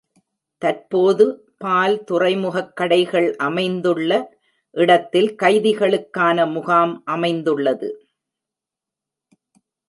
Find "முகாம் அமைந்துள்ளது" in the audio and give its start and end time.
6.51-8.09